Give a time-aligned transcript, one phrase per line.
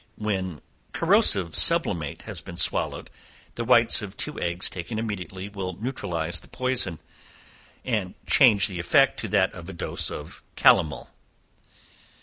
[0.15, 0.61] When
[0.93, 3.11] "corrosive sublimate," has been swallowed,
[3.53, 6.97] the whites of two eggs taken immediately will neutralize the poison,
[7.85, 11.11] and change the effect to that of a dose of calomel.